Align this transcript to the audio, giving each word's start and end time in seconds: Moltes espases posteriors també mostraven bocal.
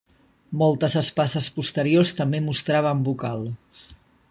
Moltes 0.61 0.95
espases 1.01 1.51
posteriors 1.59 2.15
també 2.21 2.41
mostraven 2.47 3.07
bocal. 3.11 3.49